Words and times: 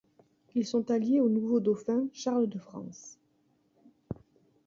Ils 0.55 0.65
sont 0.65 0.89
alliés 0.89 1.19
au 1.19 1.29
nouveau 1.29 1.59
dauphin 1.59 2.07
Charles 2.11 2.49
de 2.49 2.57
France. 2.57 3.19